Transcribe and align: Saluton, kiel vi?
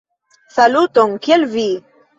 Saluton, 0.55 1.15
kiel 1.27 1.47
vi? 1.55 1.69